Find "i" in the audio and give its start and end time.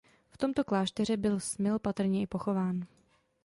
2.21-2.27